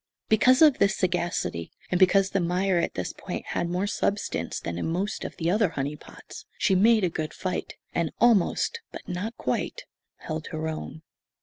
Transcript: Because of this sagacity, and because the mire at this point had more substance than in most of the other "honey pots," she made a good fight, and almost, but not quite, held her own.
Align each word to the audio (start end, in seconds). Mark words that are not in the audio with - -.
Because 0.29 0.63
of 0.63 0.79
this 0.79 0.97
sagacity, 0.97 1.71
and 1.91 1.99
because 1.99 2.31
the 2.31 2.39
mire 2.39 2.79
at 2.79 2.95
this 2.95 3.13
point 3.13 3.45
had 3.49 3.69
more 3.69 3.85
substance 3.85 4.59
than 4.59 4.79
in 4.79 4.87
most 4.87 5.23
of 5.23 5.37
the 5.37 5.51
other 5.51 5.69
"honey 5.69 5.95
pots," 5.95 6.47
she 6.57 6.73
made 6.73 7.03
a 7.03 7.07
good 7.11 7.35
fight, 7.35 7.75
and 7.93 8.11
almost, 8.19 8.79
but 8.91 9.07
not 9.07 9.37
quite, 9.37 9.83
held 10.21 10.47
her 10.47 10.67
own. 10.67 11.03